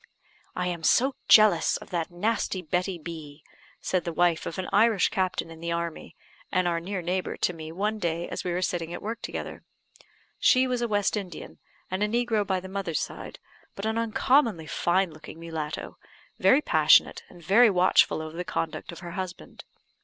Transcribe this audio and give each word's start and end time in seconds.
"I 0.55 0.65
am 0.65 0.81
so 0.81 1.13
jealous 1.27 1.77
of 1.77 1.91
that 1.91 2.09
nasty 2.09 2.63
Betty 2.63 2.97
B," 2.97 3.43
said 3.81 4.03
the 4.03 4.11
wife 4.11 4.47
of 4.47 4.57
an 4.57 4.67
Irish 4.73 5.09
captain 5.09 5.51
in 5.51 5.59
the 5.59 5.71
army, 5.71 6.15
and 6.51 6.67
our 6.67 6.79
near 6.79 7.03
neighbour, 7.03 7.37
to 7.37 7.53
me, 7.53 7.71
one 7.71 7.99
day 7.99 8.27
as 8.27 8.43
we 8.43 8.51
were 8.51 8.63
sitting 8.63 8.91
at 8.95 9.01
work 9.03 9.21
together. 9.21 9.63
She 10.39 10.65
was 10.65 10.81
a 10.81 10.87
West 10.87 11.15
Indian, 11.15 11.59
and 11.91 12.01
a 12.01 12.07
negro 12.07 12.47
by 12.47 12.59
the 12.59 12.67
mother's 12.67 12.99
side, 12.99 13.37
but 13.75 13.85
an 13.85 13.99
uncommonly 13.99 14.65
fine 14.65 15.11
looking 15.11 15.39
mulatto, 15.39 15.99
very 16.39 16.63
passionate, 16.63 17.21
and 17.29 17.43
very 17.43 17.69
watchful 17.69 18.23
over 18.23 18.35
the 18.35 18.43
conduct 18.43 18.91
of 18.91 19.01
her 19.01 19.11
husband. 19.11 19.65